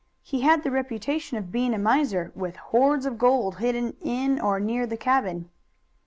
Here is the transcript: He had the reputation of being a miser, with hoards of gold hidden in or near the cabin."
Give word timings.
He 0.23 0.41
had 0.41 0.63
the 0.63 0.71
reputation 0.71 1.37
of 1.37 1.51
being 1.51 1.75
a 1.75 1.77
miser, 1.77 2.31
with 2.33 2.55
hoards 2.55 3.05
of 3.05 3.19
gold 3.19 3.57
hidden 3.59 3.95
in 4.01 4.39
or 4.39 4.59
near 4.59 4.87
the 4.87 4.97
cabin." 4.97 5.51